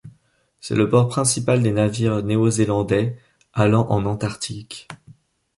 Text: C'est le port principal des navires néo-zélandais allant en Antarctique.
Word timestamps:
C'est 0.59 0.73
le 0.73 0.89
port 0.89 1.09
principal 1.09 1.61
des 1.61 1.71
navires 1.71 2.23
néo-zélandais 2.23 3.19
allant 3.53 3.87
en 3.91 4.03
Antarctique. 4.07 4.87